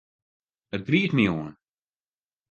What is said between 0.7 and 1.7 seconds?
It griist my oan.